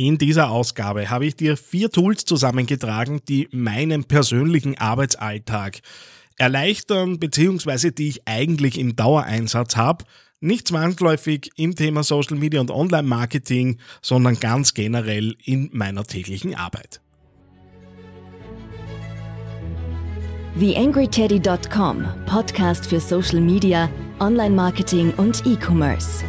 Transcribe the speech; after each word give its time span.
In 0.00 0.16
dieser 0.16 0.50
Ausgabe 0.50 1.10
habe 1.10 1.26
ich 1.26 1.36
dir 1.36 1.58
vier 1.58 1.90
Tools 1.90 2.24
zusammengetragen, 2.24 3.20
die 3.28 3.48
meinen 3.52 4.04
persönlichen 4.04 4.78
Arbeitsalltag 4.78 5.80
erleichtern, 6.38 7.18
beziehungsweise 7.18 7.92
die 7.92 8.08
ich 8.08 8.26
eigentlich 8.26 8.78
im 8.78 8.96
Dauereinsatz 8.96 9.76
habe. 9.76 10.06
Nicht 10.40 10.68
zwangsläufig 10.68 11.50
im 11.56 11.76
Thema 11.76 12.02
Social 12.02 12.38
Media 12.38 12.62
und 12.62 12.70
Online 12.70 13.06
Marketing, 13.06 13.76
sondern 14.00 14.40
ganz 14.40 14.72
generell 14.72 15.36
in 15.44 15.68
meiner 15.74 16.04
täglichen 16.04 16.54
Arbeit. 16.54 17.02
TheAngryTeddy.com, 20.58 22.06
Podcast 22.24 22.86
für 22.86 23.00
Social 23.00 23.42
Media, 23.42 23.90
Online 24.18 24.54
Marketing 24.54 25.12
und 25.18 25.44
E-Commerce. 25.44 26.24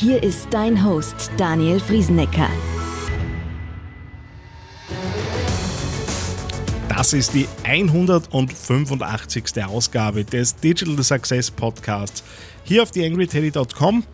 Hier 0.00 0.22
ist 0.22 0.46
dein 0.52 0.84
Host 0.84 1.32
Daniel 1.36 1.80
Friesenecker. 1.80 2.48
Das 6.88 7.12
ist 7.12 7.34
die 7.34 7.48
185. 7.64 9.64
Ausgabe 9.66 10.24
des 10.24 10.54
Digital 10.54 11.02
Success 11.02 11.50
Podcasts 11.50 12.22
hier 12.62 12.84
auf 12.84 12.92
theangryteddy.com. 12.92 14.04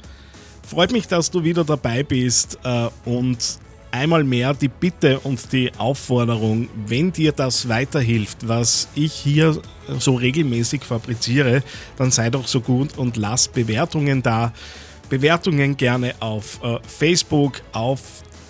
Freut 0.67 0.91
mich, 0.91 1.07
dass 1.07 1.31
du 1.31 1.45
wieder 1.45 1.65
dabei 1.65 2.03
bist 2.03 2.59
äh, 2.65 2.89
und 3.05 3.59
einmal 3.91 4.25
mehr 4.25 4.55
die 4.55 4.69
Bitte 4.69 5.21
und 5.21 5.53
die 5.53 5.71
Aufforderung, 5.77 6.71
wenn 6.87 7.13
dir 7.13 7.33
das 7.33 7.69
weiterhilft, 7.69 8.49
was 8.49 8.89
ich 8.95 9.13
hier 9.13 9.61
so 9.99 10.15
regelmäßig 10.15 10.83
fabriziere, 10.83 11.63
dann 11.99 12.11
sei 12.11 12.31
doch 12.31 12.47
so 12.47 12.63
gut 12.63 12.97
und 12.97 13.19
lass 13.19 13.49
Bewertungen 13.49 14.23
da. 14.23 14.55
Bewertungen 15.09 15.77
gerne 15.77 16.15
auf 16.21 16.63
äh, 16.63 16.79
Facebook, 16.87 17.63
auf 17.73 18.01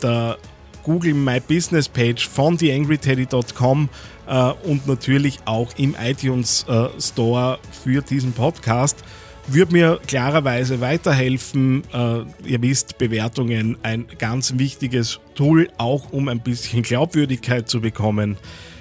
der 0.03 0.39
Google 0.85 1.15
My 1.15 1.41
Business 1.41 1.89
Page 1.89 2.29
von 2.29 2.59
theangryteddy.com 2.59 3.89
äh, 4.27 4.53
und 4.65 4.87
natürlich 4.87 5.39
auch 5.47 5.73
im 5.77 5.97
iTunes 6.01 6.65
äh, 6.69 6.89
Store 7.01 7.59
für 7.73 8.03
diesen 8.03 8.33
Podcast. 8.33 9.03
Würde 9.47 9.73
mir 9.73 10.01
klarerweise 10.07 10.81
weiterhelfen. 10.81 11.83
Äh, 11.93 12.25
ihr 12.47 12.63
wisst, 12.63 12.97
Bewertungen 12.99 13.77
ein 13.83 14.07
ganz 14.19 14.55
wichtiges 14.57 15.21
Tool, 15.35 15.69
auch 15.77 16.13
um 16.13 16.29
ein 16.29 16.41
bisschen 16.41 16.83
Glaubwürdigkeit 16.83 17.69
zu 17.69 17.81
bekommen. 17.81 18.37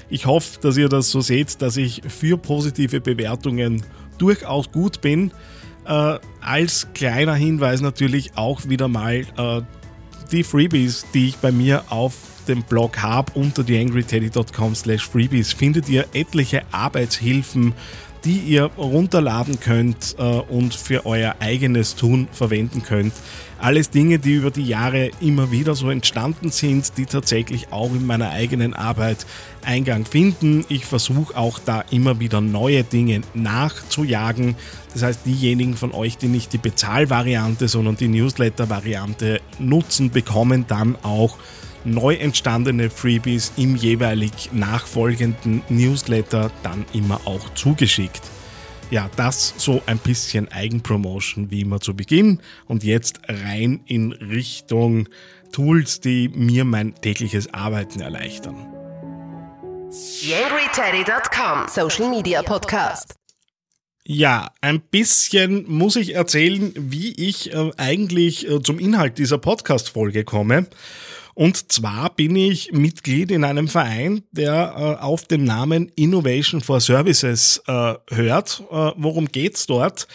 Ich 0.10 0.26
hoffe, 0.26 0.60
dass 0.62 0.78
ihr 0.78 0.90
das 0.90 1.10
so 1.10 1.22
seht, 1.22 1.62
dass 1.62 1.76
ich 1.76 2.02
für 2.08 2.38
positive 2.38 3.02
Bewertungen 3.02 3.84
durchaus 4.18 4.72
gut 4.72 5.02
bin. 5.02 5.32
Äh, 5.86 6.20
als 6.42 6.88
kleiner 6.94 7.36
Hinweis 7.36 7.81
natürlich 7.81 8.31
auch 8.36 8.67
wieder 8.67 8.88
mal 8.88 9.26
äh, 9.38 9.62
die 10.31 10.44
Freebies, 10.44 11.06
die 11.14 11.30
ich 11.30 11.38
bei 11.38 11.52
mir 11.52 11.84
auf 11.90 12.14
dem 12.48 12.64
Blog 12.64 13.02
habe 13.02 13.31
unter 13.36 13.66
theangryteddy.com 13.66 14.75
slash 14.75 15.08
freebies 15.08 15.53
findet 15.53 15.88
ihr 15.90 16.06
etliche 16.14 16.64
Arbeitshilfen, 16.72 17.73
die 18.26 18.38
ihr 18.38 18.66
runterladen 18.78 19.60
könnt 19.60 20.16
äh, 20.18 20.24
und 20.24 20.74
für 20.74 21.06
euer 21.06 21.36
eigenes 21.40 21.96
Tun 21.96 22.28
verwenden 22.32 22.84
könnt. 22.84 23.14
Alles 23.60 23.90
Dinge, 23.90 24.20
die 24.20 24.34
über 24.34 24.52
die 24.52 24.66
Jahre 24.66 25.12
immer 25.22 25.52
wieder 25.52 25.74
so 25.74 25.90
entstanden 25.90 26.52
sind, 26.52 26.98
die 26.98 27.06
tatsächlich 27.06 27.72
auch 27.72 27.92
in 27.92 28.06
meiner 28.06 28.32
eigenen 28.32 28.74
Arbeit 28.74 29.26
Eingang 29.64 30.06
finden. 30.06 30.66
Ich 30.68 30.86
versuche 30.86 31.38
auch 31.38 31.60
da 31.60 31.86
immer 31.90 32.20
wieder 32.20 32.42
neue 32.42 32.84
Dinge 32.84 33.22
nachzujagen. 33.34 34.56
Das 34.92 35.04
heißt, 35.04 35.22
diejenigen 35.26 35.78
von 35.78 35.94
euch, 35.94 36.18
die 36.18 36.28
nicht 36.28 36.52
die 36.52 36.58
Bezahlvariante, 36.58 37.70
sondern 37.70 37.96
die 37.96 38.10
Newsletter-Variante 38.10 39.40
nutzen, 39.60 40.10
bekommen 40.10 40.66
dann 40.68 40.98
auch 41.02 41.38
neu 41.86 42.16
entstandene 42.16 42.89
Freebies 42.89 43.52
im 43.58 43.76
jeweilig 43.76 44.52
nachfolgenden 44.52 45.62
Newsletter 45.70 46.52
dann 46.64 46.86
immer 46.94 47.22
auch 47.25 47.53
zugeschickt. 47.53 48.22
Ja, 48.91 49.09
das 49.16 49.53
so 49.58 49.81
ein 49.85 49.97
bisschen 49.97 50.52
Eigenpromotion 50.52 51.50
wie 51.50 51.62
immer 51.62 51.80
zu 51.80 51.96
Beginn 51.96 52.41
und 52.68 52.84
jetzt 52.84 53.22
rein 53.28 53.81
in 53.85 54.12
Richtung 54.12 55.09
Tools, 55.52 56.00
die 56.00 56.30
mir 56.30 56.66
mein 56.66 56.94
tägliches 56.96 57.53
Arbeiten 57.53 58.02
erleichtern. 58.02 58.68
Social 61.69 62.09
Media 62.09 62.41
Podcast. 62.41 63.22
Ja, 64.06 64.52
ein 64.59 64.81
bisschen 64.81 65.64
muss 65.72 65.96
ich 65.96 66.14
erzählen, 66.14 66.74
wie 66.75 67.14
ich 67.14 67.53
äh, 67.53 67.72
eigentlich 67.78 68.50
äh, 68.50 68.62
zum 68.62 68.78
Inhalt 68.78 69.18
dieser 69.18 69.38
Podcast-Folge 69.38 70.25
komme. 70.25 70.68
Und 71.36 71.72
zwar 71.72 72.14
bin 72.14 72.36
ich 72.36 72.74
Mitglied 72.74 73.31
in 73.31 73.46
einem 73.46 73.69
Verein, 73.69 74.24
der 74.34 74.74
äh, 74.75 75.02
auf 75.02 75.24
den 75.24 75.46
Namen 75.46 75.90
Innovation 75.96 76.59
for 76.59 76.81
Services 76.81 77.64
hört. 77.66 78.64
Worum 78.69 79.28
geht's 79.30 79.66
dort? 79.66 80.08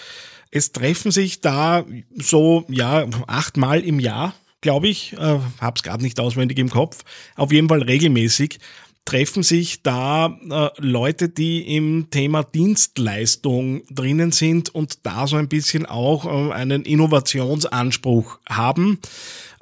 Es 0.53 0.71
treffen 0.71 1.11
sich 1.11 1.41
da 1.41 1.85
so 2.15 2.65
ja 2.69 3.07
achtmal 3.27 3.81
im 3.81 3.99
Jahr, 3.99 4.35
glaube 4.61 4.87
ich. 4.87 5.17
Hab's 5.61 5.83
gerade 5.83 6.05
nicht 6.05 6.21
auswendig 6.21 6.59
im 6.59 6.71
Kopf. 6.71 7.03
Auf 7.35 7.51
jeden 7.51 7.69
Fall 7.69 7.83
regelmäßig 7.83 8.61
treffen 9.09 9.43
sich 9.43 9.83
da 9.83 10.39
äh, 10.51 10.69
Leute, 10.77 11.31
die 11.31 11.75
im 11.75 12.11
Thema 12.11 12.43
Dienstleistung 12.43 13.83
drinnen 13.91 14.33
sind 14.33 14.75
und 14.75 15.07
da 15.07 15.27
so 15.27 15.37
ein 15.37 15.49
bisschen 15.49 15.87
auch 15.87 16.27
äh, 16.27 16.53
einen 16.53 16.83
Innovationsanspruch 16.83 18.39
haben. 18.47 18.99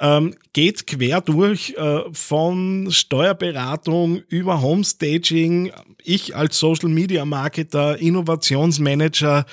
Ähm, 0.01 0.35
geht 0.53 0.89
quer 0.89 1.21
durch 1.21 1.75
äh, 1.77 2.01
von 2.11 2.89
Steuerberatung 2.91 4.17
über 4.29 4.63
Homestaging, 4.63 5.71
ich 6.03 6.35
als 6.35 6.59
Social 6.59 6.89
Media 6.89 7.25
Marketer, 7.25 7.99
Innovationsmanager, 7.99 9.47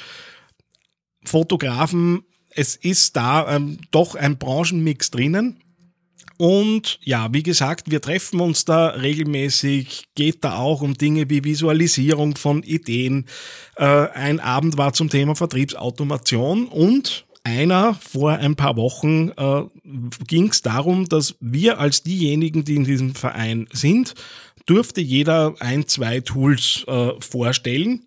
Fotografen. 1.23 2.23
Es 2.49 2.75
ist 2.75 3.15
da 3.15 3.57
ähm, 3.57 3.77
doch 3.91 4.15
ein 4.15 4.39
Branchenmix 4.39 5.11
drinnen. 5.11 5.59
Und 6.43 6.99
ja, 7.01 7.29
wie 7.31 7.41
gesagt, 7.41 7.89
wir 7.89 8.01
treffen 8.01 8.41
uns 8.41 8.65
da 8.65 8.87
regelmäßig, 8.87 10.09
geht 10.13 10.43
da 10.43 10.57
auch 10.57 10.81
um 10.81 10.93
Dinge 10.93 11.29
wie 11.29 11.45
Visualisierung 11.45 12.35
von 12.35 12.63
Ideen. 12.63 13.27
Äh, 13.77 13.85
ein 13.85 14.41
Abend 14.41 14.77
war 14.77 14.91
zum 14.91 15.09
Thema 15.09 15.37
Vertriebsautomation 15.37 16.67
und 16.67 17.25
einer 17.45 17.93
vor 17.93 18.33
ein 18.33 18.57
paar 18.57 18.75
Wochen 18.75 19.29
äh, 19.37 19.61
ging 20.27 20.49
es 20.49 20.61
darum, 20.61 21.07
dass 21.07 21.35
wir 21.39 21.79
als 21.79 22.03
diejenigen, 22.03 22.65
die 22.65 22.75
in 22.75 22.83
diesem 22.83 23.15
Verein 23.15 23.69
sind, 23.71 24.13
durfte 24.65 24.99
jeder 24.99 25.55
ein, 25.61 25.87
zwei 25.87 26.19
Tools 26.19 26.83
äh, 26.89 27.11
vorstellen. 27.21 28.05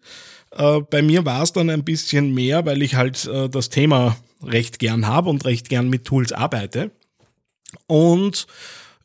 Äh, 0.51 0.81
bei 0.91 1.01
mir 1.01 1.25
war 1.25 1.43
es 1.43 1.55
dann 1.55 1.71
ein 1.71 1.85
bisschen 1.85 2.35
mehr, 2.35 2.67
weil 2.67 2.83
ich 2.83 2.97
halt 2.97 3.25
äh, 3.29 3.49
das 3.49 3.71
Thema 3.71 4.19
recht 4.43 4.79
gern 4.79 5.07
habe 5.07 5.31
und 5.31 5.47
recht 5.47 5.71
gern 5.71 5.89
mit 5.89 6.05
Tools 6.05 6.33
arbeite. 6.33 6.91
Und 7.87 8.47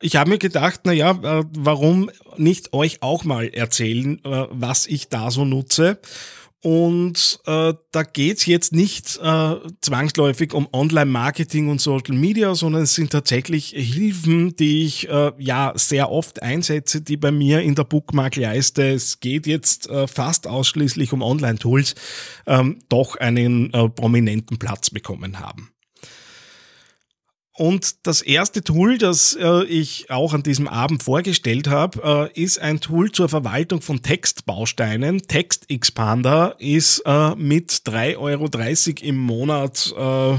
ich 0.01 0.15
habe 0.15 0.29
mir 0.29 0.37
gedacht, 0.37 0.81
na 0.83 0.93
ja, 0.93 1.11
äh, 1.11 1.43
warum 1.57 2.09
nicht 2.37 2.73
euch 2.73 3.01
auch 3.01 3.23
mal 3.23 3.47
erzählen, 3.49 4.23
äh, 4.25 4.47
was 4.49 4.87
ich 4.87 5.09
da 5.09 5.31
so 5.31 5.45
nutze. 5.45 5.99
Und 6.63 7.39
äh, 7.47 7.73
da 7.91 8.03
geht's 8.03 8.45
jetzt 8.45 8.71
nicht 8.71 9.17
äh, 9.17 9.55
zwangsläufig 9.81 10.53
um 10.53 10.67
Online-Marketing 10.71 11.69
und 11.69 11.81
Social 11.81 12.15
Media, 12.15 12.53
sondern 12.53 12.83
es 12.83 12.93
sind 12.93 13.11
tatsächlich 13.11 13.69
Hilfen, 13.69 14.55
die 14.55 14.85
ich 14.85 15.09
äh, 15.09 15.31
ja 15.39 15.73
sehr 15.75 16.11
oft 16.11 16.43
einsetze, 16.43 17.01
die 17.01 17.17
bei 17.17 17.31
mir 17.31 17.61
in 17.61 17.73
der 17.73 17.85
Bookmark-Leiste, 17.85 18.91
es 18.91 19.19
geht 19.19 19.47
jetzt 19.47 19.89
äh, 19.89 20.05
fast 20.07 20.45
ausschließlich 20.45 21.13
um 21.13 21.23
Online-Tools, 21.23 21.95
ähm, 22.45 22.79
doch 22.89 23.15
einen 23.15 23.73
äh, 23.73 23.89
prominenten 23.89 24.59
Platz 24.59 24.91
bekommen 24.91 25.39
haben. 25.39 25.70
Und 27.53 28.07
das 28.07 28.21
erste 28.21 28.63
Tool, 28.63 28.97
das 28.97 29.35
äh, 29.39 29.65
ich 29.65 30.09
auch 30.09 30.33
an 30.33 30.41
diesem 30.41 30.67
Abend 30.67 31.03
vorgestellt 31.03 31.67
habe, 31.67 32.31
äh, 32.33 32.41
ist 32.41 32.59
ein 32.59 32.79
Tool 32.79 33.11
zur 33.11 33.27
Verwaltung 33.27 33.81
von 33.81 34.01
Textbausteinen. 34.01 35.27
Text 35.27 35.69
Expander 35.69 36.55
ist 36.59 37.03
äh, 37.05 37.35
mit 37.35 37.71
3,30 37.71 38.17
Euro 38.17 38.49
im 39.01 39.17
Monat 39.17 39.93
äh, 39.97 40.37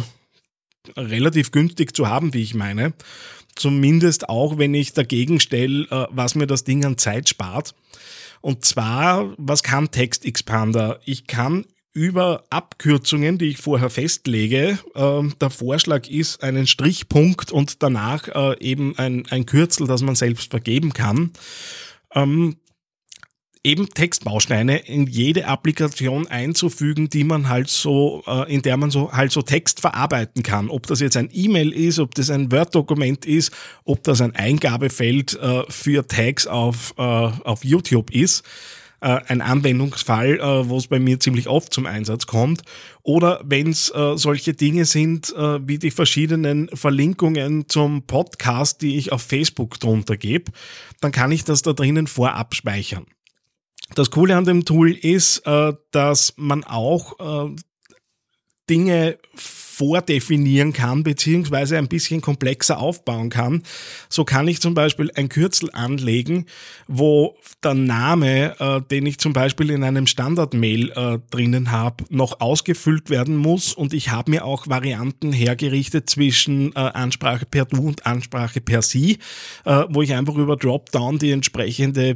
relativ 0.99 1.51
günstig 1.51 1.95
zu 1.95 2.09
haben, 2.09 2.33
wie 2.33 2.43
ich 2.43 2.55
meine. 2.55 2.95
Zumindest 3.57 4.31
auch, 4.31 4.57
wenn 4.57 4.73
ich 4.73 4.95
dagegen 4.95 5.39
stelle, 5.39 5.85
äh, 5.91 6.07
was 6.11 6.35
mir 6.35 6.47
das 6.47 6.65
Ding 6.65 6.85
an 6.87 6.97
Zeit 6.97 7.29
spart. 7.29 7.75
Und 8.41 8.65
zwar, 8.65 9.35
was 9.37 9.63
kann 9.63 9.91
Text 9.91 10.25
Expander? 10.25 10.99
Ich 11.05 11.27
kann 11.27 11.67
über 11.95 12.45
Abkürzungen, 12.51 13.39
die 13.39 13.51
ich 13.51 13.59
vorher 13.59 13.91
festlege. 13.91 14.79
Ähm, 14.95 15.35
der 15.41 15.51
Vorschlag 15.51 16.09
ist 16.09 16.43
einen 16.43 16.67
Strichpunkt 16.67 17.53
und 17.53 17.83
danach 17.83 18.29
äh, 18.29 18.59
eben 18.61 18.97
ein, 18.99 19.25
ein 19.31 19.47
Kürzel, 19.47 19.87
das 19.87 20.03
man 20.03 20.15
selbst 20.15 20.51
vergeben 20.51 20.95
kann. 20.95 21.33
Ähm, 22.15 22.57
eben 23.65 23.91
Textbausteine 23.91 24.79
in 24.87 25.07
jede 25.07 25.47
Applikation 25.47 26.27
einzufügen, 26.27 27.11
die 27.11 27.25
man 27.25 27.49
halt 27.49 27.69
so, 27.69 28.25
äh, 28.27 28.53
in 28.53 28.63
der 28.63 28.79
man 28.79 28.91
so 28.91 29.13
halt 29.13 29.31
so 29.31 29.43
Text 29.43 29.81
verarbeiten 29.81 30.43
kann. 30.43 30.71
Ob 30.71 30.87
das 30.87 31.01
jetzt 31.01 31.19
ein 31.19 31.29
E-Mail 31.31 31.73
ist, 31.73 31.99
ob 31.99 32.15
das 32.15 32.31
ein 32.31 32.51
Word-Dokument 32.51 33.27
ist, 33.27 33.53
ob 33.85 34.03
das 34.03 34.23
ein 34.23 34.35
Eingabefeld 34.35 35.39
äh, 35.39 35.63
für 35.69 36.07
Tags 36.07 36.47
auf, 36.47 36.97
auf 36.97 37.65
YouTube 37.65 38.11
ist 38.11 38.45
äh, 39.03 39.21
ein 39.27 39.41
Anwendungsfall, 39.41 40.41
äh, 40.41 40.69
wo 40.69 40.79
es 40.79 40.87
bei 40.87 40.99
mir 40.99 41.21
ziemlich 41.21 41.49
oft 41.49 41.75
zum 41.75 41.87
Einsatz 41.87 42.27
kommt. 42.27 42.63
Oder 43.03 43.41
wenn 43.45 43.69
es 43.71 43.91
äh, 43.91 44.17
solche 44.17 44.55
Dinge 44.55 44.85
sind, 44.85 45.35
äh, 45.37 45.67
wie 45.67 45.79
die 45.79 45.91
verschiedenen 45.91 46.69
Verlinkungen 46.69 47.69
zum 47.69 48.07
Podcast, 48.07 48.81
die 48.81 48.97
ich 48.97 49.13
auf 49.13 49.23
Facebook 49.23 49.81
drunter 49.81 50.17
gebe, 50.17 50.53
dann 51.01 51.13
kann 51.13 51.33
ich 51.33 51.45
das 51.45 51.63
da 51.63 51.73
drinnen 51.73 52.07
vorab 52.07 52.55
speichern. 52.55 53.07
Das 53.95 54.11
Coole 54.11 54.37
an 54.37 54.45
dem 54.45 54.65
Tool 54.65 54.93
ist, 54.93 55.39
äh, 55.47 55.73
dass 55.91 56.35
man 56.37 56.65
auch 56.65 57.49
äh, 57.49 57.57
Dinge 58.71 59.19
vordefinieren 59.73 60.75
kann, 60.75 61.03
beziehungsweise 61.03 61.79
ein 61.79 61.89
bisschen 61.89 62.21
komplexer 62.21 62.79
aufbauen 62.79 63.31
kann. 63.31 63.63
So 64.11 64.25
kann 64.25 64.47
ich 64.47 64.61
zum 64.61 64.75
Beispiel 64.75 65.11
ein 65.15 65.31
Kürzel 65.31 65.71
anlegen, 65.73 66.45
wo 66.89 67.37
der 67.65 67.75
Name, 67.75 68.55
äh, 68.61 68.83
den 68.83 69.07
ich 69.07 69.19
zum 69.19 69.33
Beispiel 69.33 69.71
in 69.71 69.83
einem 69.83 70.07
Standard-Mail 70.07 70.91
äh, 70.91 71.19
drinnen 71.31 71.71
habe, 71.71 72.05
noch 72.11 72.41
ausgefüllt 72.41 73.09
werden 73.09 73.37
muss. 73.37 73.73
Und 73.73 73.95
ich 73.95 74.11
habe 74.11 74.31
mir 74.31 74.45
auch 74.45 74.69
Varianten 74.69 75.33
hergerichtet 75.33 76.11
zwischen 76.11 76.73
äh, 76.73 76.79
Ansprache 76.79 77.47
per 77.47 77.65
Du 77.65 77.89
und 77.89 78.05
Ansprache 78.05 78.61
per 78.61 78.83
Sie, 78.83 79.19
äh, 79.65 79.85
wo 79.89 80.03
ich 80.03 80.13
einfach 80.13 80.35
über 80.35 80.57
Dropdown 80.57 81.19
die 81.19 81.31
entsprechende 81.31 82.15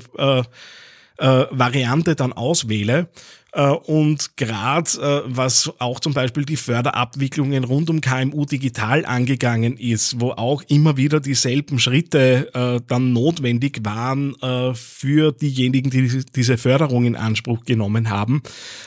äh, 1.19 1.27
äh, 1.27 1.47
Variante 1.51 2.15
dann 2.15 2.33
auswähle. 2.33 3.09
Äh, 3.53 3.71
und 3.71 4.37
gerade 4.37 4.91
äh, 5.01 5.23
was 5.27 5.73
auch 5.79 5.99
zum 6.01 6.13
Beispiel 6.13 6.45
die 6.45 6.57
Förderabwicklungen 6.57 7.65
rund 7.65 7.89
um 7.89 8.01
KMU 8.01 8.45
digital 8.45 9.07
angegangen 9.07 9.77
ist, 9.77 10.21
wo 10.21 10.33
auch 10.33 10.63
immer 10.69 10.97
wieder 10.97 11.21
dieselben 11.21 11.79
Schritte 11.79 12.51
äh, 12.53 12.81
dann 12.87 13.13
notwendig 13.13 13.81
waren 13.83 14.35
für 14.75 15.33
diejenigen, 15.33 15.91
die 15.91 16.25
diese 16.35 16.59
Förderung 16.59 17.05
in 17.05 17.17
Anspruch 17.17 17.65
genommen 17.65 18.11
haben. 18.11 18.43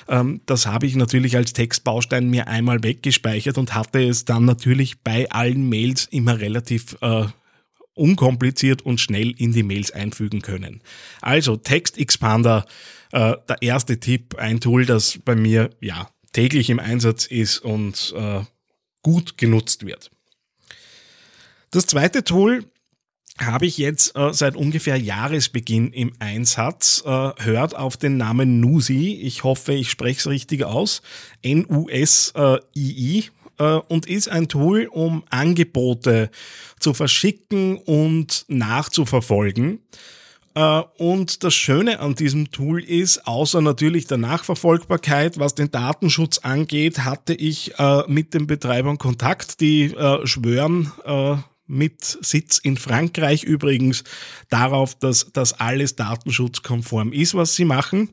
Ähm, 0.07 0.41
das 0.45 0.65
habe 0.65 0.85
ich 0.85 0.95
natürlich 0.95 1.35
als 1.35 1.53
Textbaustein 1.53 2.29
mir 2.29 2.47
einmal 2.47 2.83
weggespeichert 2.83 3.57
und 3.57 3.73
hatte 3.73 4.01
es 4.01 4.25
dann 4.25 4.45
natürlich 4.45 5.01
bei 5.01 5.29
allen 5.31 5.67
Mails 5.67 6.07
immer 6.11 6.39
relativ 6.39 6.97
unkompliziert 7.99 8.81
und 8.81 8.99
schnell 8.99 9.31
in 9.31 9.51
die 9.51 9.63
Mails 9.63 9.91
einfügen 9.91 10.41
können. 10.41 10.81
Also 11.21 11.57
Text 11.57 11.97
Expander 11.97 12.65
äh, 13.11 13.35
der 13.47 13.61
erste 13.61 13.99
Tipp, 13.99 14.35
ein 14.35 14.59
Tool, 14.59 14.85
das 14.85 15.19
bei 15.23 15.35
mir 15.35 15.69
ja 15.81 16.09
täglich 16.33 16.69
im 16.69 16.79
Einsatz 16.79 17.25
ist 17.25 17.59
und 17.59 18.13
äh, 18.15 18.41
gut 19.01 19.37
genutzt 19.37 19.85
wird. 19.85 20.11
Das 21.71 21.85
zweite 21.85 22.23
Tool 22.23 22.65
habe 23.39 23.65
ich 23.65 23.77
jetzt 23.77 24.15
äh, 24.15 24.33
seit 24.33 24.55
ungefähr 24.55 24.97
Jahresbeginn 24.97 25.93
im 25.93 26.13
Einsatz, 26.19 27.03
äh, 27.05 27.09
hört 27.09 27.75
auf 27.75 27.97
den 27.97 28.17
Namen 28.17 28.59
Nusi. 28.59 29.19
Ich 29.21 29.43
hoffe, 29.43 29.73
ich 29.73 29.89
spreche 29.89 30.19
es 30.19 30.27
richtig 30.27 30.65
aus. 30.65 31.01
N-U-S-I-I. 31.41 33.29
Äh, 33.59 33.81
und 33.89 34.07
ist 34.07 34.29
ein 34.29 34.47
Tool, 34.47 34.87
um 34.91 35.23
Angebote 35.29 36.31
zu 36.79 36.93
verschicken 36.93 37.77
und 37.77 38.45
nachzuverfolgen. 38.47 39.81
Äh, 40.55 40.81
und 40.97 41.43
das 41.43 41.53
Schöne 41.53 41.99
an 41.99 42.15
diesem 42.15 42.51
Tool 42.51 42.81
ist, 42.83 43.27
außer 43.27 43.61
natürlich 43.61 44.07
der 44.07 44.17
Nachverfolgbarkeit, 44.17 45.39
was 45.39 45.55
den 45.55 45.71
Datenschutz 45.71 46.39
angeht, 46.39 46.99
hatte 46.99 47.33
ich 47.33 47.77
äh, 47.77 48.03
mit 48.07 48.33
den 48.33 48.47
Betreibern 48.47 48.97
Kontakt, 48.97 49.59
die 49.61 49.93
schwören, 50.23 50.91
mit 51.67 52.03
Sitz 52.21 52.57
in 52.57 52.77
Frankreich 52.77 53.43
übrigens 53.43 54.03
darauf, 54.49 54.97
dass 54.97 55.27
das 55.33 55.53
alles 55.53 55.95
datenschutzkonform 55.95 57.13
ist, 57.13 57.35
was 57.35 57.55
sie 57.55 57.65
machen. 57.65 58.09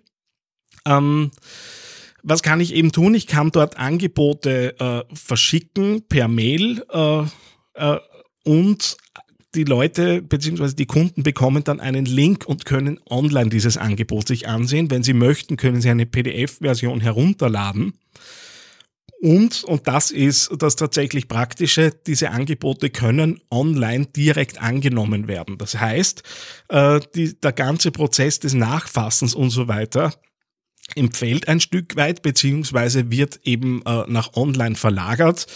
Ähm, 0.84 1.31
was 2.28 2.43
kann 2.43 2.61
ich 2.61 2.75
eben 2.75 2.90
tun? 2.90 3.14
Ich 3.14 3.28
kann 3.28 3.52
dort 3.52 3.78
Angebote 3.78 4.78
äh, 4.81 5.14
verschicken 5.14 6.02
per 6.08 6.26
Mail 6.26 6.84
äh, 6.93 7.23
äh, 7.75 8.00
und 8.44 8.96
die 9.55 9.62
Leute 9.62 10.23
bzw. 10.23 10.75
die 10.75 10.87
Kunden 10.87 11.23
bekommen 11.23 11.62
dann 11.62 11.78
einen 11.78 12.05
Link 12.05 12.44
und 12.44 12.64
können 12.64 12.99
online 13.08 13.49
dieses 13.49 13.76
Angebot 13.76 14.26
sich 14.26 14.49
ansehen. 14.49 14.90
Wenn 14.90 15.05
sie 15.05 15.12
möchten, 15.12 15.56
können 15.56 15.81
sie 15.81 15.88
eine 15.88 16.05
PDF-Version 16.05 17.00
herunterladen. 17.00 17.94
Und, 19.20 19.62
und 19.62 19.87
das 19.87 20.11
ist 20.11 20.50
das 20.58 20.75
tatsächlich 20.75 21.29
Praktische, 21.29 21.93
diese 22.06 22.31
Angebote 22.32 22.90
können 22.90 23.40
online 23.52 24.06
direkt 24.06 24.61
angenommen 24.61 25.29
werden. 25.29 25.58
Das 25.58 25.79
heißt, 25.79 26.25
äh, 26.70 27.00
die, 27.14 27.38
der 27.40 27.52
ganze 27.52 27.93
Prozess 27.93 28.40
des 28.40 28.52
Nachfassens 28.52 29.32
und 29.34 29.50
so 29.50 29.69
weiter 29.69 30.12
empfällt 30.94 31.49
ein 31.49 31.61
Stück 31.61 31.97
weit, 31.97 32.23
beziehungsweise 32.23 33.11
wird 33.11 33.41
eben 33.44 33.83
äh, 33.85 34.05
nach 34.06 34.35
online 34.35 34.77
verlagert. 34.77 35.47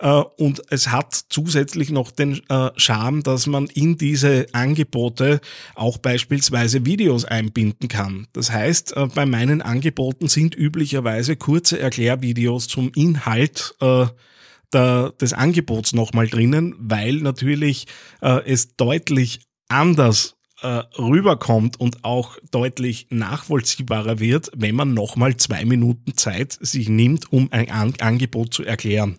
Äh, 0.00 0.08
und 0.08 0.62
es 0.70 0.88
hat 0.88 1.14
zusätzlich 1.28 1.90
noch 1.90 2.10
den 2.10 2.40
äh, 2.48 2.70
Charme, 2.76 3.22
dass 3.22 3.46
man 3.46 3.66
in 3.66 3.98
diese 3.98 4.46
Angebote 4.52 5.40
auch 5.74 5.98
beispielsweise 5.98 6.86
Videos 6.86 7.24
einbinden 7.24 7.88
kann. 7.88 8.26
Das 8.32 8.50
heißt, 8.50 8.96
äh, 8.96 9.06
bei 9.14 9.26
meinen 9.26 9.60
Angeboten 9.60 10.28
sind 10.28 10.56
üblicherweise 10.56 11.36
kurze 11.36 11.78
Erklärvideos 11.78 12.68
zum 12.68 12.90
Inhalt 12.94 13.74
der, 14.72 15.10
des 15.20 15.32
Angebots 15.32 15.92
nochmal 15.92 16.28
drinnen, 16.28 16.74
weil 16.78 17.16
natürlich 17.16 17.86
es 18.20 18.76
deutlich 18.76 19.40
anders 19.68 20.36
äh, 20.62 20.82
rüberkommt 20.98 21.80
und 21.80 22.04
auch 22.04 22.38
deutlich 22.50 23.06
nachvollziehbarer 23.10 24.18
wird, 24.18 24.50
wenn 24.54 24.74
man 24.74 24.94
nochmal 24.94 25.36
zwei 25.36 25.64
Minuten 25.64 26.16
Zeit 26.16 26.58
sich 26.60 26.88
nimmt, 26.88 27.32
um 27.32 27.48
ein 27.52 27.70
An 27.70 27.94
Angebot 28.00 28.54
zu 28.54 28.64
erklären. 28.64 29.16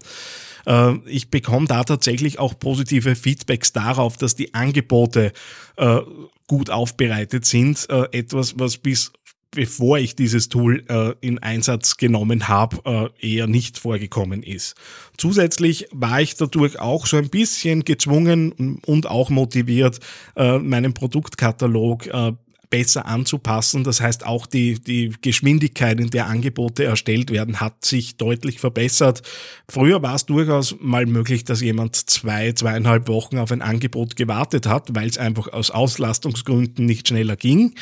Äh, 0.66 0.96
ich 1.06 1.30
bekomme 1.30 1.68
da 1.68 1.84
tatsächlich 1.84 2.40
auch 2.40 2.58
positive 2.58 3.16
Feedbacks 3.16 3.74
darauf, 3.74 4.18
dass 4.18 4.36
die 4.36 4.54
Angebote 4.54 5.34
äh, 5.78 6.00
gut 6.48 6.70
aufbereitet 6.70 7.46
sind. 7.46 7.90
Äh, 7.90 8.08
etwas, 8.12 8.60
was 8.60 8.78
bis 8.78 9.12
bevor 9.52 10.00
ich 10.00 10.16
dieses 10.16 10.50
Tool 10.50 10.84
äh, 10.88 11.14
in 11.20 11.40
Einsatz 11.40 11.98
genommen 11.98 12.48
habe, 12.48 13.12
äh, 13.22 13.36
eher 13.36 13.48
nicht 13.48 13.78
vorgekommen 13.78 14.44
ist. 14.44 14.76
Zusätzlich 15.18 15.88
war 15.92 16.22
ich 16.22 16.36
dadurch 16.36 16.80
auch 16.80 17.06
so 17.06 17.18
ein 17.18 17.30
bisschen 17.30 17.84
gezwungen 17.84 18.80
und 18.86 19.08
auch 19.08 19.30
motiviert, 19.30 20.00
äh, 20.36 20.58
meinen 20.58 20.94
Produktkatalog 20.94 22.08
äh, 22.08 22.32
besser 22.72 23.06
anzupassen. 23.06 23.84
Das 23.84 24.02
heißt, 24.02 24.26
auch 24.26 24.48
die, 24.48 24.80
die 24.80 25.14
Geschwindigkeit, 25.22 26.00
in 26.00 26.10
der 26.10 26.26
Angebote 26.28 26.86
erstellt 26.86 27.30
werden, 27.30 27.60
hat 27.60 27.86
sich 27.86 28.18
deutlich 28.18 28.60
verbessert. 28.60 29.22
Früher 29.70 30.02
war 30.02 30.16
es 30.16 30.26
durchaus 30.26 30.76
mal 30.80 31.06
möglich, 31.06 31.44
dass 31.44 31.62
jemand 31.62 31.96
zwei, 31.98 32.54
zweieinhalb 32.54 33.08
Wochen 33.08 33.38
auf 33.38 33.52
ein 33.52 33.62
Angebot 33.62 34.16
gewartet 34.16 34.66
hat, 34.66 34.96
weil 34.96 35.10
es 35.10 35.18
einfach 35.20 35.50
aus 35.50 35.70
Auslastungsgründen 35.70 36.86
nicht 36.86 37.10
schneller 37.10 37.36
ging. 37.36 37.76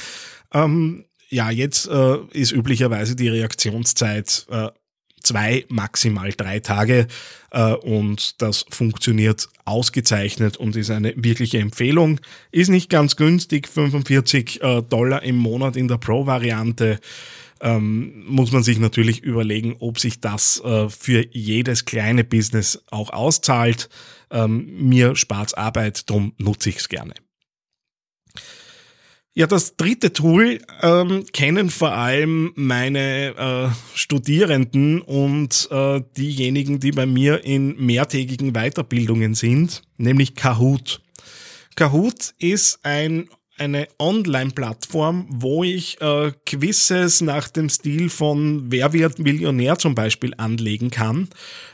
Ähm, 0.51 1.05
ja, 1.29 1.51
jetzt 1.51 1.87
äh, 1.87 2.17
ist 2.31 2.51
üblicherweise 2.51 3.15
die 3.15 3.29
Reaktionszeit 3.29 4.45
äh, 4.49 4.69
zwei, 5.21 5.65
maximal 5.69 6.31
drei 6.31 6.59
Tage 6.59 7.07
äh, 7.51 7.73
und 7.73 8.41
das 8.41 8.65
funktioniert 8.69 9.47
ausgezeichnet 9.65 10.57
und 10.57 10.75
ist 10.75 10.89
eine 10.89 11.13
wirkliche 11.15 11.59
Empfehlung. 11.59 12.19
Ist 12.51 12.69
nicht 12.69 12.89
ganz 12.89 13.15
günstig, 13.15 13.67
45 13.67 14.61
äh, 14.61 14.81
Dollar 14.81 15.23
im 15.23 15.37
Monat 15.37 15.75
in 15.75 15.87
der 15.87 15.97
Pro-Variante. 15.97 16.99
Ähm, 17.61 18.23
muss 18.25 18.51
man 18.51 18.63
sich 18.63 18.79
natürlich 18.79 19.21
überlegen, 19.21 19.75
ob 19.79 19.99
sich 19.99 20.21
das 20.21 20.61
äh, 20.63 20.87
für 20.89 21.25
jedes 21.31 21.85
kleine 21.85 22.23
Business 22.23 22.81
auch 22.89 23.09
auszahlt. 23.09 23.89
Ähm, 24.31 24.87
mir 24.87 25.15
spart 25.15 25.57
Arbeit, 25.57 26.09
darum 26.09 26.33
nutze 26.37 26.69
ich 26.69 26.77
es 26.77 26.89
gerne. 26.89 27.13
Ja, 29.39 29.47
das 29.47 29.77
dritte 29.77 30.11
Tool 30.11 30.59
ähm, 30.81 31.23
kennen 31.31 31.69
vor 31.69 31.93
allem 31.93 32.51
meine 32.55 33.69
äh, 33.69 33.97
Studierenden 33.97 34.99
und 34.99 35.65
äh, 35.71 36.01
diejenigen, 36.17 36.81
die 36.81 36.91
bei 36.91 37.05
mir 37.05 37.45
in 37.45 37.77
mehrtägigen 37.77 38.51
Weiterbildungen 38.51 39.35
sind, 39.35 39.83
nämlich 39.95 40.35
Kahoot. 40.35 40.99
Kahoot 41.77 42.33
ist 42.37 42.79
ein 42.83 43.29
eine 43.57 43.87
Online-Plattform, 43.97 45.27
wo 45.29 45.63
ich 45.63 46.01
äh, 46.01 46.31
Quizzes 46.45 47.21
nach 47.21 47.47
dem 47.47 47.69
Stil 47.69 48.09
von 48.09 48.71
Wer 48.71 48.91
wird 48.91 49.19
Millionär 49.19 49.77
zum 49.77 49.95
Beispiel 49.95 50.33
anlegen 50.37 50.91
kann. 50.91 51.29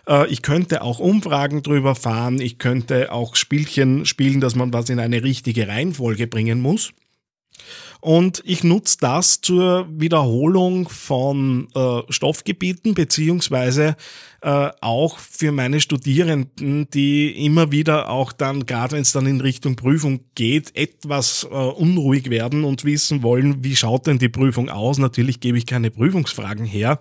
Äh, 0.07 0.27
ich 0.31 0.43
könnte 0.43 0.83
auch 0.83 0.99
Umfragen 0.99 1.63
drüber 1.63 1.95
fahren, 1.95 2.39
ich 2.39 2.59
könnte 2.59 3.11
auch 3.11 3.35
Spielchen 3.35 4.05
spielen, 4.05 4.39
dass 4.39 4.55
man 4.55 4.71
was 4.71 4.89
in 4.89 4.99
eine 4.99 5.23
richtige 5.23 5.67
Reihenfolge 5.67 6.27
bringen 6.27 6.61
muss. 6.61 6.91
Und 8.01 8.43
ich 8.45 8.63
nutze 8.63 8.97
das 9.01 9.41
zur 9.41 9.87
Wiederholung 9.89 10.89
von 10.89 11.67
äh, 11.73 12.01
Stoffgebieten 12.09 12.93
beziehungsweise 12.93 13.95
äh, 14.41 14.69
auch 14.79 15.17
für 15.17 15.51
meine 15.51 15.81
Studierenden, 15.81 16.87
die 16.91 17.45
immer 17.45 17.71
wieder 17.71 18.09
auch 18.09 18.31
dann, 18.31 18.67
gerade 18.67 18.93
wenn 18.93 19.01
es 19.01 19.11
dann 19.11 19.25
in 19.25 19.41
Richtung 19.41 19.75
Prüfung 19.75 20.19
geht, 20.35 20.75
etwas 20.75 21.47
äh, 21.49 21.55
unruhig 21.55 22.29
werden 22.29 22.63
und 22.63 22.85
wissen 22.85 23.23
wollen, 23.23 23.63
wie 23.63 23.75
schaut 23.75 24.05
denn 24.05 24.19
die 24.19 24.29
Prüfung 24.29 24.69
aus. 24.69 24.99
Natürlich 24.99 25.39
gebe 25.39 25.57
ich 25.57 25.65
keine 25.65 25.89
Prüfungsfragen 25.89 26.65
her, 26.65 26.99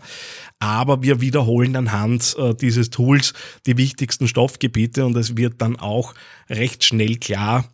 aber 0.58 1.02
wir 1.02 1.20
wiederholen 1.20 1.76
anhand 1.76 2.34
äh, 2.38 2.54
dieses 2.54 2.88
Tools 2.88 3.34
die 3.66 3.76
wichtigsten 3.76 4.26
Stoffgebiete 4.26 5.04
und 5.04 5.14
es 5.18 5.36
wird 5.36 5.60
dann 5.60 5.76
auch 5.76 6.14
recht 6.48 6.82
schnell 6.82 7.16
klar, 7.16 7.68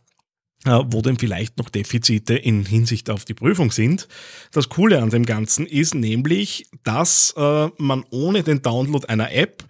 wo 0.65 1.01
denn 1.01 1.19
vielleicht 1.19 1.57
noch 1.59 1.71
Defizite 1.71 2.35
in 2.35 2.67
Hinsicht 2.67 3.09
auf 3.09 3.25
die 3.25 3.35
Prüfung 3.35 3.71
sind. 3.73 4.09
Das 4.53 4.69
Coole 4.69 5.01
an 5.01 5.11
dem 5.11 5.25
Ganzen 5.25 5.67
ist 5.67 5.95
nämlich, 5.95 6.67
dass 6.85 7.33
äh, 7.37 7.69
man 7.79 8.05
ohne 8.11 8.43
den 8.43 8.61
Download 8.61 9.07
einer 9.07 9.33
App 9.33 9.65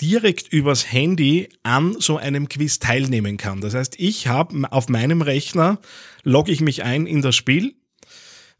direkt 0.00 0.52
übers 0.52 0.92
Handy 0.92 1.48
an 1.62 1.96
so 1.98 2.18
einem 2.18 2.48
Quiz 2.48 2.78
teilnehmen 2.78 3.36
kann. 3.36 3.60
Das 3.60 3.74
heißt, 3.74 3.94
ich 3.98 4.26
habe 4.26 4.70
auf 4.70 4.88
meinem 4.88 5.22
Rechner, 5.22 5.80
logge 6.22 6.52
ich 6.52 6.60
mich 6.60 6.82
ein 6.82 7.06
in 7.06 7.22
das 7.22 7.34
Spiel, 7.34 7.76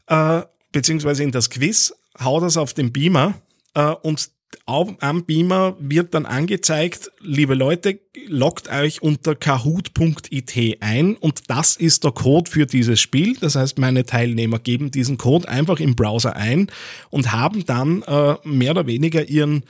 äh, 0.07 0.41
beziehungsweise 0.71 1.23
in 1.23 1.31
das 1.31 1.49
Quiz, 1.49 1.93
hau 2.19 2.39
das 2.39 2.57
auf 2.57 2.73
den 2.73 2.91
Beamer 2.91 3.35
äh, 3.75 3.91
und 3.91 4.31
am 4.65 5.25
Beamer 5.25 5.75
wird 5.79 6.13
dann 6.13 6.25
angezeigt, 6.25 7.11
liebe 7.21 7.53
Leute, 7.53 7.99
loggt 8.27 8.69
euch 8.69 9.01
unter 9.01 9.35
kahoot.it 9.35 10.77
ein 10.81 11.15
und 11.15 11.49
das 11.49 11.75
ist 11.75 12.03
der 12.03 12.11
Code 12.11 12.49
für 12.49 12.65
dieses 12.65 12.99
Spiel. 12.99 13.37
Das 13.39 13.55
heißt, 13.55 13.77
meine 13.77 14.05
Teilnehmer 14.05 14.59
geben 14.59 14.91
diesen 14.91 15.17
Code 15.17 15.47
einfach 15.47 15.79
im 15.79 15.95
Browser 15.95 16.35
ein 16.35 16.67
und 17.09 17.31
haben 17.31 17.65
dann 17.65 18.03
äh, 18.03 18.35
mehr 18.43 18.71
oder 18.71 18.87
weniger 18.87 19.27
ihren, 19.27 19.63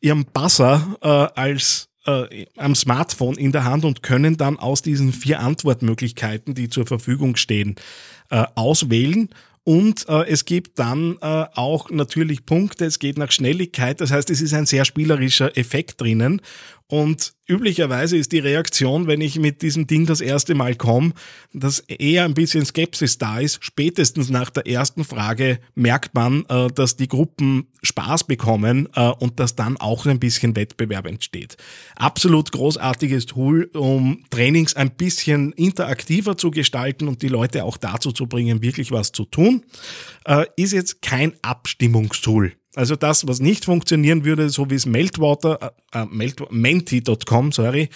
ihren 0.00 0.24
Buzzer 0.24 0.96
äh, 1.00 1.08
als 1.08 1.88
äh, 2.06 2.46
am 2.56 2.74
Smartphone 2.74 3.36
in 3.36 3.52
der 3.52 3.64
Hand 3.64 3.84
und 3.84 4.02
können 4.02 4.36
dann 4.36 4.58
aus 4.58 4.82
diesen 4.82 5.12
vier 5.12 5.40
Antwortmöglichkeiten, 5.40 6.54
die 6.54 6.68
zur 6.68 6.86
Verfügung 6.86 7.36
stehen, 7.36 7.76
äh, 8.30 8.44
auswählen 8.54 9.30
und 9.64 10.06
äh, 10.08 10.26
es 10.28 10.44
gibt 10.44 10.78
dann 10.78 11.16
äh, 11.22 11.46
auch 11.54 11.90
natürlich 11.90 12.44
Punkte, 12.44 12.84
es 12.84 12.98
geht 12.98 13.16
nach 13.16 13.32
Schnelligkeit, 13.32 14.00
das 14.00 14.10
heißt, 14.10 14.28
es 14.28 14.42
ist 14.42 14.52
ein 14.52 14.66
sehr 14.66 14.84
spielerischer 14.84 15.56
Effekt 15.56 16.00
drinnen. 16.00 16.42
Und 16.86 17.32
üblicherweise 17.46 18.18
ist 18.18 18.32
die 18.32 18.40
Reaktion, 18.40 19.06
wenn 19.06 19.22
ich 19.22 19.38
mit 19.38 19.62
diesem 19.62 19.86
Ding 19.86 20.04
das 20.04 20.20
erste 20.20 20.54
Mal 20.54 20.74
komme, 20.74 21.12
dass 21.54 21.80
eher 21.80 22.24
ein 22.24 22.34
bisschen 22.34 22.66
Skepsis 22.66 23.16
da 23.16 23.38
ist. 23.38 23.64
Spätestens 23.64 24.28
nach 24.28 24.50
der 24.50 24.66
ersten 24.66 25.02
Frage 25.02 25.60
merkt 25.74 26.14
man, 26.14 26.44
äh, 26.50 26.68
dass 26.68 26.96
die 26.96 27.08
Gruppen 27.08 27.68
Spaß 27.82 28.24
bekommen 28.24 28.88
äh, 28.94 29.08
und 29.08 29.40
dass 29.40 29.56
dann 29.56 29.78
auch 29.78 30.04
ein 30.04 30.20
bisschen 30.20 30.56
Wettbewerb 30.56 31.06
entsteht. 31.06 31.56
Absolut 31.96 32.52
großartiges 32.52 33.24
Tool, 33.26 33.70
um 33.72 34.22
Trainings 34.28 34.76
ein 34.76 34.90
bisschen 34.90 35.52
interaktiver 35.52 36.36
zu 36.36 36.50
gestalten 36.50 37.08
und 37.08 37.22
die 37.22 37.28
Leute 37.28 37.64
auch 37.64 37.78
dazu 37.78 38.12
zu 38.12 38.26
bringen, 38.26 38.60
wirklich 38.60 38.92
was 38.92 39.10
zu 39.10 39.24
tun. 39.24 39.64
Äh, 40.26 40.44
ist 40.56 40.74
jetzt 40.74 41.00
kein 41.00 41.32
Abstimmungstool. 41.40 42.52
Also 42.74 42.96
das, 42.96 43.26
was 43.28 43.40
nicht 43.40 43.64
funktionieren 43.64 44.24
würde, 44.24 44.50
so 44.50 44.68
wie 44.70 44.74
es 44.74 44.86
Meltwater, 44.86 45.74
äh, 45.92 46.00
äh 46.02 46.32
menti.com, 46.50 47.52
sorry, 47.52 47.88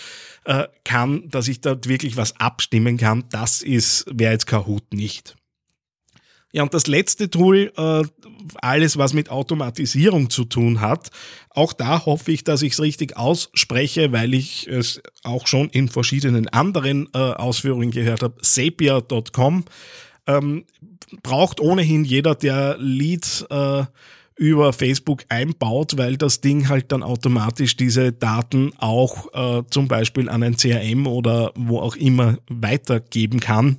äh, 0.44 0.68
kann, 0.84 1.28
dass 1.28 1.48
ich 1.48 1.60
dort 1.60 1.88
wirklich 1.88 2.16
was 2.16 2.38
abstimmen 2.40 2.96
kann, 2.96 3.24
das 3.30 3.62
ist, 3.62 4.06
wäre 4.12 4.32
jetzt 4.32 4.46
Kahoot 4.46 4.92
nicht. 4.92 5.36
Ja, 6.50 6.62
und 6.62 6.72
das 6.72 6.86
letzte 6.86 7.28
Tool, 7.28 7.72
äh, 7.76 8.02
alles 8.62 8.96
was 8.96 9.12
mit 9.12 9.30
Automatisierung 9.30 10.30
zu 10.30 10.44
tun 10.44 10.80
hat, 10.80 11.10
auch 11.50 11.74
da 11.74 12.06
hoffe 12.06 12.32
ich, 12.32 12.42
dass 12.42 12.62
ich 12.62 12.72
es 12.72 12.80
richtig 12.80 13.16
ausspreche, 13.16 14.12
weil 14.12 14.32
ich 14.32 14.66
es 14.66 15.02
auch 15.24 15.46
schon 15.46 15.68
in 15.68 15.88
verschiedenen 15.88 16.48
anderen 16.48 17.08
äh, 17.12 17.18
Ausführungen 17.18 17.90
gehört 17.90 18.22
habe. 18.22 18.36
Sapia.com 18.40 19.64
ähm, 20.26 20.64
braucht 21.22 21.60
ohnehin 21.60 22.04
jeder, 22.04 22.34
der 22.34 22.76
Lead 22.78 23.46
äh, 23.50 23.84
über 24.38 24.72
Facebook 24.72 25.24
einbaut, 25.28 25.98
weil 25.98 26.16
das 26.16 26.40
Ding 26.40 26.68
halt 26.68 26.92
dann 26.92 27.02
automatisch 27.02 27.76
diese 27.76 28.12
Daten 28.12 28.72
auch 28.78 29.26
äh, 29.34 29.64
zum 29.68 29.88
Beispiel 29.88 30.28
an 30.28 30.42
ein 30.42 30.56
CRM 30.56 31.06
oder 31.06 31.52
wo 31.56 31.80
auch 31.80 31.96
immer 31.96 32.38
weitergeben 32.48 33.40
kann. 33.40 33.78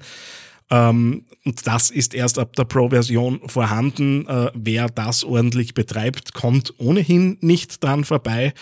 Ähm, 0.69 1.23
und 1.45 1.65
das 1.65 1.89
ist 1.89 2.13
erst 2.13 2.37
ab 2.37 2.55
der 2.55 2.65
Pro-Version 2.65 3.41
vorhanden. 3.47 4.27
Äh, 4.27 4.51
wer 4.53 4.87
das 4.87 5.23
ordentlich 5.23 5.73
betreibt, 5.73 6.33
kommt 6.33 6.73
ohnehin 6.77 7.37
nicht 7.41 7.83
dran 7.83 8.03
vorbei. 8.03 8.53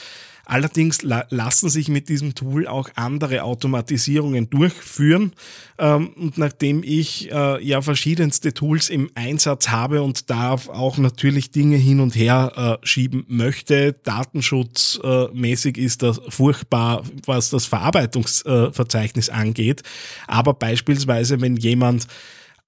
Allerdings 0.49 1.01
la 1.01 1.25
lassen 1.29 1.67
sich 1.67 1.89
mit 1.89 2.07
diesem 2.07 2.33
Tool 2.33 2.67
auch 2.67 2.89
andere 2.95 3.43
Automatisierungen 3.43 4.49
durchführen. 4.49 5.33
Ähm, 5.77 6.13
und 6.15 6.37
nachdem 6.37 6.83
ich 6.83 7.29
äh, 7.33 7.61
ja 7.61 7.81
verschiedenste 7.81 8.53
Tools 8.53 8.89
im 8.89 9.11
Einsatz 9.13 9.67
habe 9.67 10.01
und 10.01 10.29
da 10.29 10.53
auch 10.53 10.97
natürlich 10.97 11.51
Dinge 11.51 11.75
hin 11.75 11.99
und 11.99 12.15
her 12.15 12.79
äh, 12.81 12.87
schieben 12.87 13.25
möchte, 13.27 13.91
datenschutzmäßig 14.03 15.77
ist 15.77 16.01
das 16.01 16.21
furchtbar, 16.29 17.03
was 17.25 17.49
das 17.49 17.65
Verarbeitungsverzeichnis 17.65 19.27
angeht. 19.27 19.83
Aber 20.27 20.53
beispielsweise, 20.53 21.41
wenn 21.41 21.57
jemand 21.57 22.07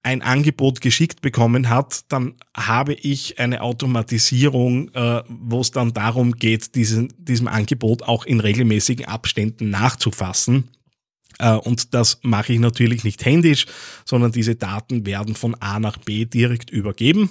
ein 0.02 0.22
Angebot 0.22 0.80
geschickt 0.80 1.20
bekommen 1.20 1.68
hat, 1.68 2.04
dann 2.08 2.34
habe 2.56 2.94
ich 2.94 3.38
eine 3.38 3.60
Automatisierung, 3.60 4.88
äh, 4.94 5.22
wo 5.28 5.60
es 5.60 5.72
dann 5.72 5.92
darum 5.92 6.32
geht, 6.32 6.74
diesen, 6.74 7.12
diesem 7.18 7.48
Angebot 7.48 8.02
auch 8.04 8.24
in 8.24 8.40
regelmäßigen 8.40 9.06
Abständen 9.06 9.68
nachzufassen. 9.68 10.68
Äh, 11.38 11.52
und 11.52 11.92
das 11.92 12.20
mache 12.22 12.52
ich 12.52 12.60
natürlich 12.60 13.04
nicht 13.04 13.24
händisch, 13.24 13.66
sondern 14.06 14.32
diese 14.32 14.56
Daten 14.56 15.04
werden 15.04 15.34
von 15.34 15.54
A 15.56 15.78
nach 15.80 15.98
B 15.98 16.24
direkt 16.24 16.70
übergeben. 16.70 17.30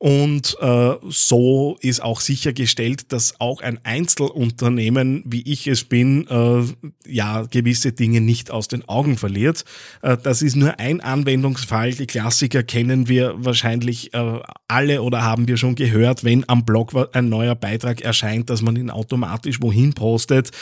Und 0.00 0.56
äh, 0.60 0.94
so 1.08 1.76
ist 1.80 2.00
auch 2.00 2.20
sichergestellt, 2.20 3.12
dass 3.12 3.40
auch 3.40 3.60
ein 3.60 3.80
Einzelunternehmen, 3.82 5.24
wie 5.26 5.42
ich 5.42 5.66
es 5.66 5.82
bin, 5.82 6.24
äh, 6.28 6.62
ja 7.04 7.42
gewisse 7.42 7.90
Dinge 7.90 8.20
nicht 8.20 8.52
aus 8.52 8.68
den 8.68 8.88
Augen 8.88 9.16
verliert. 9.16 9.64
Äh, 10.02 10.16
das 10.22 10.40
ist 10.42 10.54
nur 10.54 10.78
ein 10.78 11.00
Anwendungsfall. 11.00 11.94
Die 11.94 12.06
Klassiker 12.06 12.62
kennen 12.62 13.08
wir 13.08 13.34
wahrscheinlich 13.38 14.14
äh, 14.14 14.38
alle 14.68 15.02
oder 15.02 15.22
haben 15.22 15.48
wir 15.48 15.56
schon 15.56 15.74
gehört, 15.74 16.22
wenn 16.22 16.48
am 16.48 16.64
Blog 16.64 16.92
ein 17.12 17.28
neuer 17.28 17.56
Beitrag 17.56 18.00
erscheint, 18.00 18.50
dass 18.50 18.62
man 18.62 18.76
ihn 18.76 18.90
automatisch 18.90 19.60
wohin 19.60 19.94
postet. 19.94 20.52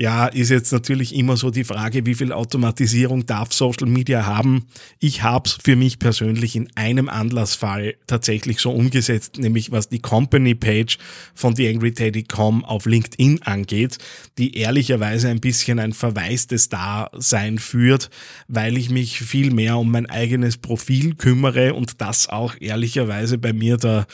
Ja, 0.00 0.28
ist 0.28 0.50
jetzt 0.50 0.70
natürlich 0.70 1.12
immer 1.12 1.36
so 1.36 1.50
die 1.50 1.64
Frage, 1.64 2.06
wie 2.06 2.14
viel 2.14 2.32
Automatisierung 2.32 3.26
darf 3.26 3.52
Social 3.52 3.88
Media 3.88 4.26
haben? 4.26 4.66
Ich 5.00 5.24
habe 5.24 5.48
es 5.48 5.58
für 5.60 5.74
mich 5.74 5.98
persönlich 5.98 6.54
in 6.54 6.68
einem 6.76 7.08
Anlassfall 7.08 7.96
tatsächlich 8.06 8.60
so 8.60 8.70
umgesetzt, 8.70 9.38
nämlich 9.38 9.72
was 9.72 9.88
die 9.88 9.98
Company 9.98 10.54
Page 10.54 10.98
von 11.34 11.56
TheAngryTeddy.com 11.56 12.64
auf 12.64 12.86
LinkedIn 12.86 13.42
angeht, 13.42 13.98
die 14.38 14.56
ehrlicherweise 14.56 15.30
ein 15.30 15.40
bisschen 15.40 15.80
ein 15.80 15.92
verwaistes 15.92 16.68
Dasein 16.68 17.58
führt, 17.58 18.08
weil 18.46 18.78
ich 18.78 18.90
mich 18.90 19.18
viel 19.18 19.50
mehr 19.52 19.78
um 19.78 19.90
mein 19.90 20.06
eigenes 20.06 20.58
Profil 20.58 21.16
kümmere 21.16 21.74
und 21.74 22.00
das 22.00 22.28
auch 22.28 22.54
ehrlicherweise 22.60 23.36
bei 23.36 23.52
mir 23.52 23.78
der 23.78 24.06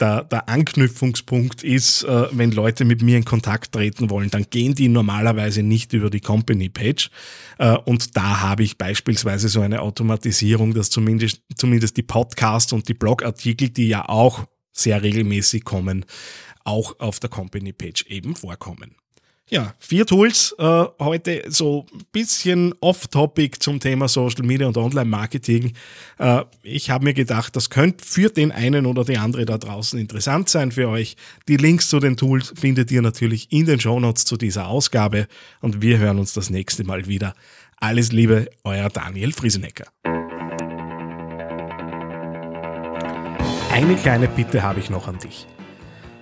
der, 0.00 0.24
der 0.24 0.48
Anknüpfungspunkt 0.48 1.64
ist, 1.64 2.02
äh, 2.02 2.28
wenn 2.32 2.50
Leute 2.50 2.84
mit 2.84 3.02
mir 3.02 3.16
in 3.16 3.24
Kontakt 3.24 3.72
treten 3.72 4.10
wollen, 4.10 4.30
dann 4.30 4.46
gehen 4.50 4.74
die 4.74 4.88
normalerweise 4.88 5.62
nicht 5.62 5.92
über 5.92 6.10
die 6.10 6.20
Company 6.20 6.68
Page. 6.68 7.10
Äh, 7.58 7.76
und 7.84 8.16
da 8.16 8.40
habe 8.40 8.62
ich 8.62 8.76
beispielsweise 8.76 9.48
so 9.48 9.60
eine 9.60 9.80
Automatisierung, 9.80 10.74
dass 10.74 10.90
zumindest, 10.90 11.42
zumindest 11.56 11.96
die 11.96 12.02
Podcasts 12.02 12.72
und 12.72 12.88
die 12.88 12.94
Blogartikel, 12.94 13.70
die 13.70 13.88
ja 13.88 14.08
auch 14.08 14.46
sehr 14.72 15.02
regelmäßig 15.02 15.64
kommen, 15.64 16.04
auch 16.64 16.98
auf 16.98 17.20
der 17.20 17.30
Company 17.30 17.72
Page 17.72 18.04
eben 18.08 18.36
vorkommen. 18.36 18.96
Ja, 19.48 19.74
vier 19.78 20.04
Tools 20.06 20.56
äh, 20.58 20.84
heute 20.98 21.44
so 21.46 21.86
ein 21.94 22.02
bisschen 22.10 22.74
off-topic 22.80 23.60
zum 23.60 23.78
Thema 23.78 24.08
Social 24.08 24.44
Media 24.44 24.66
und 24.66 24.76
Online-Marketing. 24.76 25.72
Äh, 26.18 26.42
ich 26.64 26.90
habe 26.90 27.04
mir 27.04 27.14
gedacht, 27.14 27.54
das 27.54 27.70
könnte 27.70 28.04
für 28.04 28.28
den 28.28 28.50
einen 28.50 28.86
oder 28.86 29.04
die 29.04 29.18
andere 29.18 29.44
da 29.44 29.56
draußen 29.56 30.00
interessant 30.00 30.48
sein 30.48 30.72
für 30.72 30.88
euch. 30.88 31.16
Die 31.46 31.58
Links 31.58 31.88
zu 31.88 32.00
den 32.00 32.16
Tools 32.16 32.54
findet 32.56 32.90
ihr 32.90 33.02
natürlich 33.02 33.52
in 33.52 33.66
den 33.66 33.78
Shownotes 33.78 34.24
zu 34.24 34.36
dieser 34.36 34.66
Ausgabe 34.66 35.28
und 35.60 35.80
wir 35.80 35.98
hören 35.98 36.18
uns 36.18 36.32
das 36.32 36.50
nächste 36.50 36.82
Mal 36.82 37.06
wieder. 37.06 37.32
Alles 37.76 38.10
Liebe, 38.10 38.48
euer 38.64 38.88
Daniel 38.88 39.32
Friesenecker. 39.32 39.86
Eine 43.70 43.94
kleine 43.94 44.26
Bitte 44.26 44.64
habe 44.64 44.80
ich 44.80 44.90
noch 44.90 45.06
an 45.06 45.18
dich. 45.18 45.46